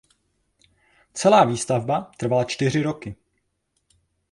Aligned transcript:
Celá 1.13 1.43
výstavba 1.45 2.11
trvala 2.17 2.43
čtyři 2.43 2.83
roky. 2.83 3.15